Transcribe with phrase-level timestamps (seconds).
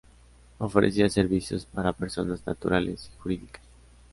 [0.57, 3.61] Ofrecía servicios para personas naturales y jurídicas.